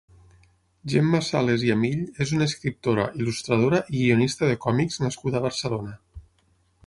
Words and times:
Gemma 0.91 1.19
Sales 1.25 1.65
i 1.67 1.69
Amill 1.73 2.01
és 2.25 2.31
una 2.37 2.47
escriptora, 2.51 3.05
il·lustradora 3.21 3.83
i 3.91 3.95
guionista 3.99 4.49
de 4.53 4.57
còmics 4.65 4.99
nascuda 5.07 5.41
a 5.43 5.45
Barcelona. 5.47 5.93